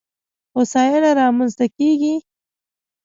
هوساینه 0.53 1.11
رامنځته 1.19 1.65
کېږي. 1.77 2.15